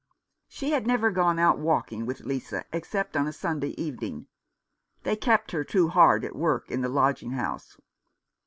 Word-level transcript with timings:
She 0.47 0.71
had 0.71 0.87
never 0.87 1.11
gone 1.11 1.37
out 1.37 1.59
walking 1.59 2.07
with 2.07 2.21
Lisa 2.21 2.65
except 2.73 3.15
on 3.15 3.27
a 3.27 3.31
Sunday 3.31 3.75
evening. 3.79 4.25
They 5.03 5.15
kept 5.15 5.51
her 5.51 5.63
too 5.63 5.89
hard 5.89 6.25
at 6.25 6.35
work 6.35 6.71
in 6.71 6.81
the 6.81 6.89
lodging 6.89 7.33
house. 7.33 7.77